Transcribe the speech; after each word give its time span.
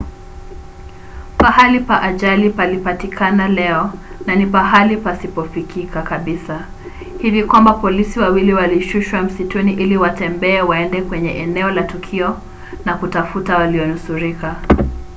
mahali 1.41 1.79
pa 1.79 2.01
ajali 2.01 2.49
palipatikana 2.49 3.47
leo 3.47 3.93
na 4.25 4.35
ni 4.35 4.45
mahali 4.45 4.97
pasipofikika 4.97 6.01
kabisa 6.01 6.67
hivi 7.21 7.43
kwamba 7.43 7.73
polisi 7.73 8.19
wawili 8.19 8.53
walishushwa 8.53 9.21
msituni 9.21 9.73
ili 9.73 9.97
watembee 9.97 10.61
waende 10.61 11.01
kwenye 11.01 11.29
eneo 11.37 11.71
la 11.71 11.83
tukio 11.83 12.37
na 12.85 12.93
kutafuta 12.97 13.57
walionusurika 13.57 14.55